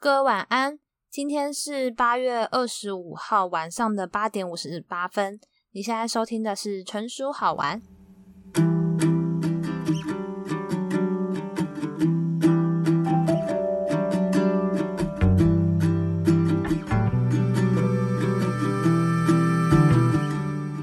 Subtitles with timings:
[0.00, 0.78] 哥晚安，
[1.10, 5.40] 今天是八月二十五号晚上的八点五十八分。
[5.72, 7.82] 你现在收听的是纯属好玩。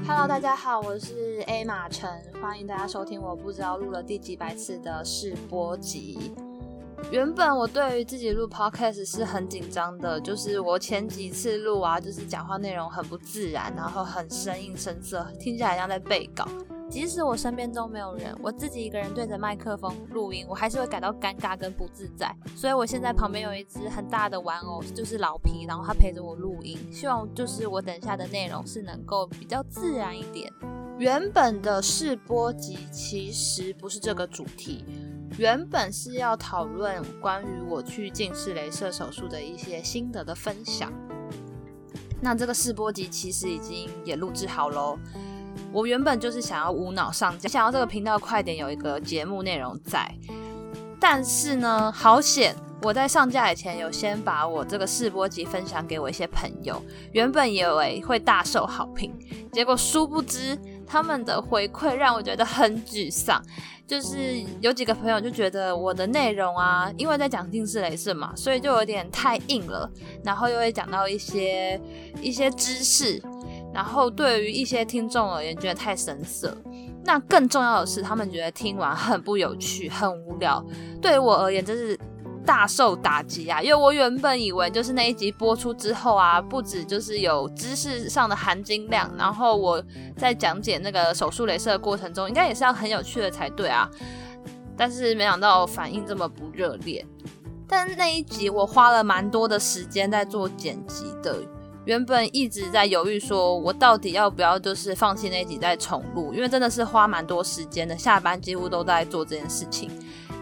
[0.06, 6.34] Hello，大家好，我是 A 马晨，欢迎大家收听我不知道录了第几百次的试播集。
[7.12, 16.46] 原本我对于自己录 podcast 是很紧张的，就是我前几次录啊，就是讲话内容很不自然，然后很生硬生涩，听起来像在背稿。
[16.90, 22.34] 即使我身边都没有人，我自己一个人对着麦克风录音，我还是会感到尴尬跟不自在。
[22.56, 30.52] 所以我现在旁边有一只很大的玩偶，就是老皮，然后他陪着我录音，希望就是我等下的内容是能够比较自然一点。
[30.98, 34.84] 原本的试播集其实不是这个主题。
[35.38, 40.92] 原本是要讨论关于我去近视雷射手术的一些心得的分享。
[42.20, 44.98] 那这个试播集其实已经也录制好喽。
[45.72, 50.10] 我原本就是想要无脑上架，想要这个频道快点有一个节目内容在。
[50.98, 52.56] 但是呢，好险！
[52.82, 56.80] 我在上架以前有先把我这个试播集分享给我一些朋友，
[57.12, 59.12] 原本以为会大受好评，
[59.52, 63.42] 结果殊不知他们的回馈让我觉得很沮丧。
[63.86, 69.88] 就是有几个朋友就觉得我的内容啊，因为在讲近视雷射嘛，所以就有点太硬了，
[70.24, 71.80] 然后又会讲到一些
[72.20, 73.22] 一些知识，
[73.72, 76.56] 然后对于一些听众而言觉得太深涩。
[77.04, 80.64] 那更重要的是，他们觉得听完很不有趣、很无聊。
[81.00, 81.98] 对于我而言，这是。
[82.46, 83.60] 大受打击啊！
[83.60, 89.82] 因为我原本以为就是那一集播出之后啊，不止就是有知识上的含金量，然后我
[90.16, 93.90] 在讲解那个手术镭射的过程中，应该也是要很有趣的才对啊。
[94.76, 97.04] 但是没想到反应这么不热烈。
[97.66, 101.36] 但那一集我花了蛮多的时间在做剪辑的，
[101.84, 109.90] 原本一直在犹豫，说我到底要不要就是放弃那一集再重录，因为真的是花蛮多时间的，下班几乎都在做这件事情。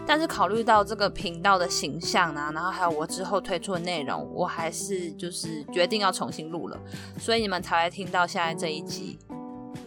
[0.07, 6.79] 但是考虑到这个频道的形象啊，然后还有我之后推出的内容，我还是就是决定要重新录了，
[7.19, 9.17] 所以你们才会听到现在这一集。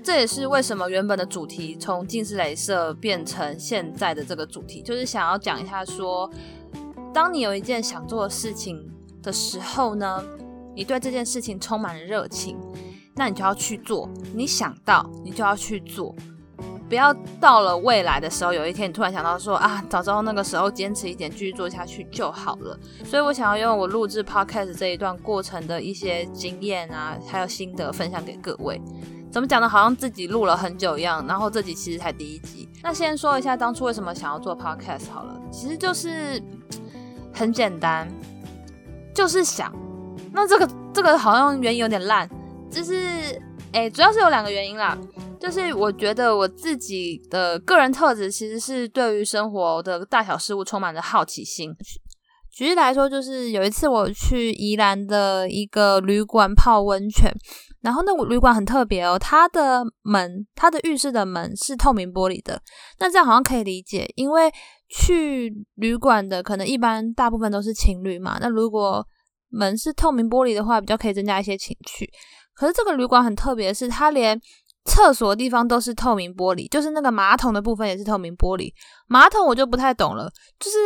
[0.03, 6.31] 这也是为什么原本的主题从近视镭射变成现在的这个主题，就是想要讲一下说，
[7.13, 8.91] 当你有一件想做的事情
[9.23, 10.25] 的时候呢，
[10.75, 12.59] 你对这件事情充满了热情，
[13.15, 16.15] 那你就要去做，你想到你就要去做。
[16.89, 22.79] 不要到了未来的时候，有一天你突然想到说啊，早知道那个时候坚持一点，继续做下去就好了。
[23.05, 28.81] 所以我想要用我录制 podcast 这一段过程的一些经验啊，还有心得分享给各位。
[29.31, 29.69] 怎么讲呢？
[29.69, 31.23] 好像自己录了很久一样。
[31.27, 32.67] 然后这集其实才第一集。
[32.83, 36.43] 那先说一下当初为什么想要做 podcast 好了，其实就是
[37.35, 38.09] 很简单，
[39.15, 39.71] 就是想。
[40.33, 42.27] 那这个这个好像原因有点烂，
[42.71, 43.39] 就是
[43.73, 44.97] 哎，主要是有两个原因啦。
[45.41, 51.75] 就是我觉得我自己的个人特质其实是对于生活的大小事物充满着好奇心。
[52.51, 57.33] 举例来说，就是有一次我去宜兰的一个旅馆泡温泉，
[57.83, 62.61] 然后那个旅馆很特别哦，它的门，它的浴室的门是透明玻璃的。
[62.99, 64.51] 那这样好像可以理解，因为
[64.89, 68.39] 去旅馆的可能一般大部分都是情侣嘛。
[68.41, 69.07] 那如果
[69.51, 72.11] 门是透明玻璃的话，比较可以增加一些情趣。
[72.55, 74.37] 可是这个旅馆很特别，是它连
[74.85, 78.73] 厕所的地方都是透明玻璃，就是那个马桶的部分也是透明玻璃。
[79.07, 80.77] 马桶我就不太懂了，就是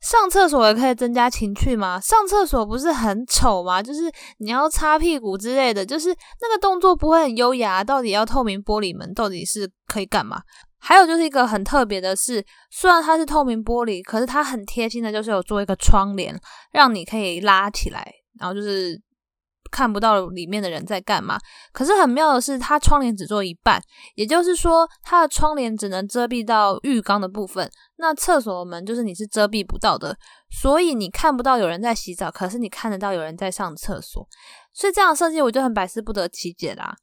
[0.00, 1.98] 上厕所也可以增加情趣吗？
[2.00, 3.82] 上厕所不是很丑吗？
[3.82, 6.08] 就是你要擦屁股之类的，就是
[6.40, 7.82] 那个动作不会很优雅。
[7.82, 10.42] 到底要透明玻璃门，到底是可以干嘛？
[10.78, 16.38] 还有就是一个很特别的是，虽然它是透明玻璃，可是它很贴心的，就是有做一个窗帘，
[16.72, 19.00] 让你可以拉起来，然后就是。
[19.70, 21.38] 看不到里面的人在干嘛，
[21.72, 23.80] 可是很妙的是，它窗帘只做一半，
[24.14, 30.16] 也就是说，它的窗帘只能遮蔽到浴缸的部分，那厕所的门就是你是遮蔽不到的，
[30.50, 34.26] 所以你看不到有人在洗澡，可是你看得到有人在上厕所，
[34.72, 36.94] 所以这样设计我就很百思不得其解啦。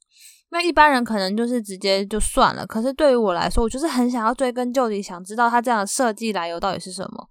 [0.50, 7.28] 那一般人可能就是直接就算了，可是对于我来说，我就是很想要追根究底，想知道它这样的设计来由到底是什么。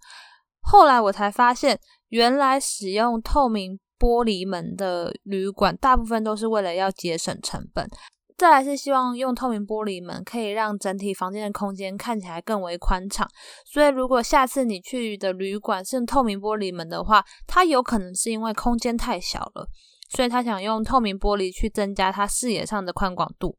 [0.61, 1.79] 后来我才发现，
[2.09, 3.79] 原来使用透明。
[4.03, 7.89] 玻璃门的旅馆大部分都是为了要节省成本，
[8.35, 13.25] 再来是希望用透明玻璃门可以让整体房间的空间看起来更为宽敞。
[13.65, 19.69] 所以如果下次你去的旅馆是透明玻璃门的话，它有可能是因为空间太小了，
[20.09, 23.57] 所以他想用透明玻璃去增加它视野上的宽广度。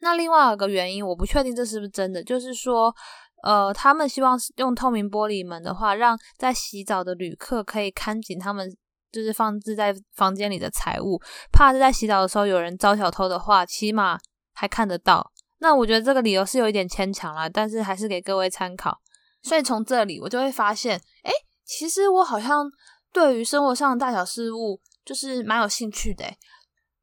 [0.00, 2.92] 那另外有个原因，我不确定这是不是真的，就是说。
[3.46, 8.68] 呃，他们希望用透明玻璃门的话，让在洗澡的旅客可以看紧他们
[9.12, 11.16] 就是放置在房间里的财物，
[11.52, 14.18] 怕是在洗澡的时候有人招小偷的话，起码
[14.52, 15.32] 还看得到。
[15.58, 18.98] 那我觉得这个理由是有一点牵强啦，但是还是给各位参考。
[19.42, 21.30] 所以从这里我就会发现，哎，
[21.64, 22.68] 其实我好像
[23.12, 26.24] 对于生活上的大小事物就是蛮有兴趣的。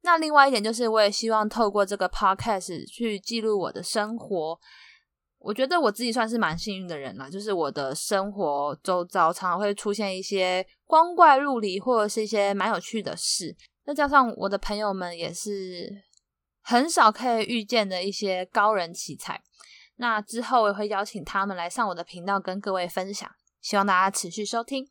[0.02, 4.58] 那另外一点就是，我也希望透过这个 podcast 去记录我的生活。
[5.44, 13.54] 我觉得我自己算是蛮幸运的人啦，就是我的生活周遭常常会出现一些光怪陆离或者是一些蛮有趣的事。
[13.84, 16.02] 再加上我的朋友们也是
[16.62, 19.42] 很少可以遇见的一些高人奇才。
[19.96, 23.30] 那之后我也会邀请他们来上我的频道跟各位分享，
[23.60, 24.88] 希望大家持续收听。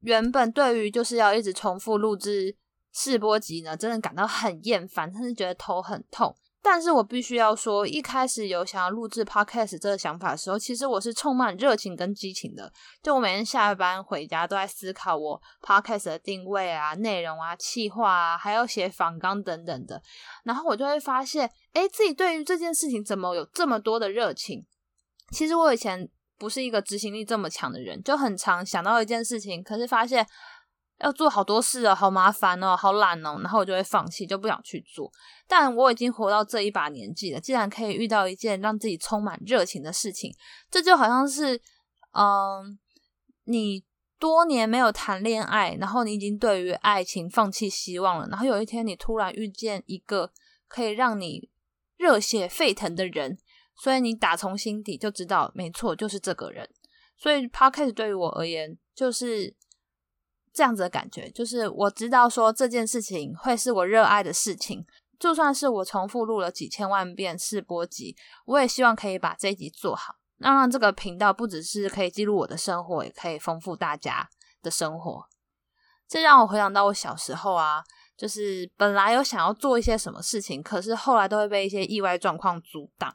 [0.00, 2.56] 原本对于就是要一直重复录制
[2.92, 6.36] 试播集呢，真的感到很厌烦，甚至觉得头很痛。
[6.62, 12.70] 但是我必须要说，一开始有想要录制 podcast 这个想法的时候，其实我是充满热情跟激情的。
[13.02, 20.02] 就我每天下班回家都在思考我 podcast 的定位啊、内容啊、企划啊，还要写访纲等等的。
[20.44, 24.66] 然后我就会发现，哎，自己对于这件事情怎么有这么多的热情？
[25.32, 26.08] 其实我以前
[26.38, 30.26] 不是一个执行力这么强的人，就很常想到一件事情，可是发现。
[31.00, 35.10] 要做好多事哦，好麻烦哦，好懒哦，然后我就会放弃，就不想去做。
[35.48, 40.30] 但我已经活到这一把年纪了，既然可以遇到一件让自己充满热情的事情，
[40.70, 41.60] 这就好像是，
[42.12, 42.78] 嗯，
[43.44, 43.82] 你
[44.18, 50.30] 多年没有谈恋爱，然后你已经对于爱情放弃希望了，然后有一天你突然遇见一个
[50.68, 51.48] 可以让你
[51.96, 53.38] 热血沸腾的人，
[53.74, 56.68] 所以你打从心底就知道，没错，就是这个人。
[57.16, 59.56] 所以 Podcast 对于我而言，就是。
[60.52, 64.84] 这样子的感觉，就是我知道说这件事情会是我热爱的事情，
[65.18, 68.16] 就算是我重复录了几千万遍试播集，
[68.46, 74.28] 我也希望可以把这一集做好，让让这个频道不只是可以记录我的生活，也可以丰富大家
[74.62, 75.26] 的生活。
[76.08, 77.84] 这让我回想到我小时候啊，
[78.16, 83.14] 就是本来有想要做一些什么事情，可是后来都会被一些意外状况阻挡，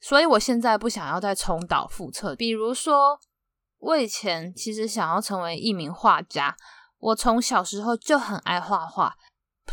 [0.00, 2.36] 所以我现在不想要再重蹈覆辙。
[2.36, 3.18] 比如说，
[3.86, 6.56] 我以前其实想要成为一名画家。
[6.98, 9.14] 我从小时候就很爱画画，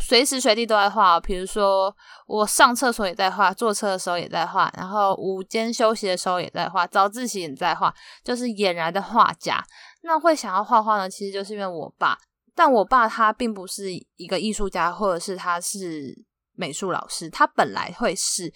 [0.00, 1.18] 随时随地都在画。
[1.18, 1.92] 比如说，
[2.26, 9.64] 我上厕所也在画，坐车的时候也在画，然后午间休息的时候也在画，早自习也在画，就是俨然的画家。
[10.02, 12.16] 那会想要画画呢，其实就是因为我爸。
[12.54, 16.14] 但我爸他并不是一个艺术家，或者是他是
[16.52, 18.52] 美术老师，他本来会是。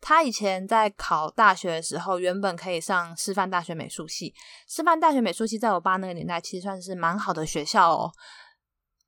[0.00, 4.34] 他以前在考大学的时候，原本可以上师范大学美术系。
[4.68, 8.12] 师范大学美术系在我爸那个年代，其实算是蛮好的学校哦。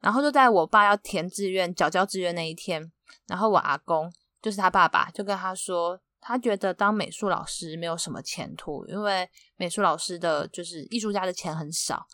[0.01, 2.91] 然后就在我爸要填志愿、缴交志愿那一天，
[3.27, 12.07] 然后我阿公就是他爸爸，就跟他说，他觉得当美术老师没有什么前途，因为美术老师的就是艺术家的钱很少。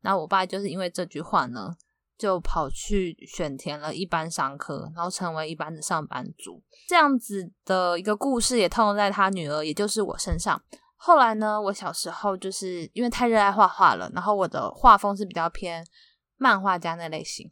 [0.00, 1.74] 然后我爸就是因为这句话呢。
[2.20, 6.62] 就跑去选填了一般商科，然后成为一般的上班族。
[6.86, 10.62] 这样子的一个故事也套用在他女儿，也就是我身上。
[10.96, 15.82] 后来呢，我小时候就是因为太热爱画画了，然后我的画风是比较偏
[16.36, 17.50] 漫画家那类型。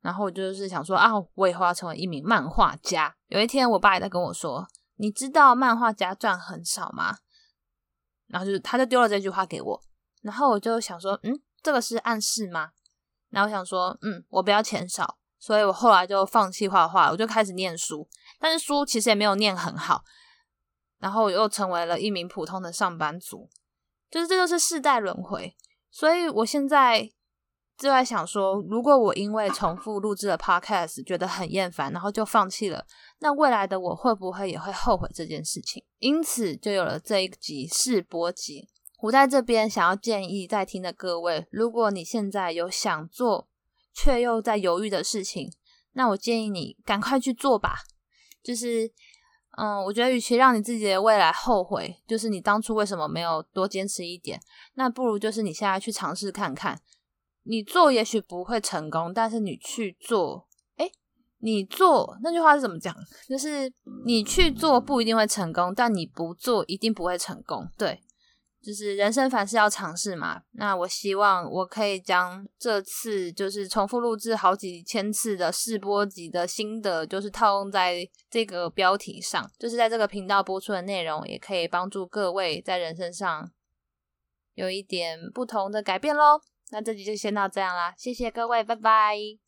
[0.00, 3.14] 然后我就是想说啊，我以后要成为一名漫画家。
[3.26, 4.66] 有一天，我爸也在跟我说
[4.96, 7.18] ：“你知道漫画家赚很少吗？”
[8.28, 9.82] 然后就是他就丢了这句话给我，
[10.22, 12.70] 然后我就想说：“嗯，这个是暗示吗？”
[13.30, 18.08] 然后我想说，嗯，我不要钱少，所以我后来就放弃画画，我就开始念书。
[18.38, 20.02] 但是书其实也没有念很好，
[20.98, 23.48] 然后我又成为了一名普通的上班族，
[24.10, 25.56] 就是这就是世代轮回。
[25.90, 27.10] 所以我现在
[27.78, 32.86] 就在想说，如果我因为重复录制了 podcast 觉得很厌烦，然后就放弃了，
[33.18, 35.84] 那未来的我会不会也会后悔这件事情？
[35.98, 38.68] 因此就有了这一集试播集。
[39.00, 43.46] 我在这边想要建议在听的各位，如果你现在有想做
[43.92, 45.52] 却又在犹豫的事情，
[45.92, 47.80] 那我建议你赶快去做吧。
[48.42, 48.90] 就是，
[49.58, 54.40] 嗯，我觉得与其让你自己的未来后悔，就是你当初为什么没有多坚持一点，
[54.74, 56.80] 那不如就是你现在去尝试看看。
[57.42, 60.46] 你做也许不会成功，但是你去做，
[60.78, 60.90] 诶，
[61.38, 62.94] 你做那句话是怎么讲？
[63.28, 63.72] 就是
[64.04, 67.68] 你去做不一定会成功，但你不做一定不会成功。
[67.76, 68.02] 对。
[68.66, 83.48] 就是人生凡事要尝试嘛，那我希望我可以将这次就是重复录制好几千次的试播集的心得，就是套用在这个标题上，就是在这个频道播出的内容，也可以帮助各位在人生上
[84.54, 86.40] 有一点不同的改变喽。
[86.72, 89.45] 那这集就先到这样啦，谢谢各位，拜拜。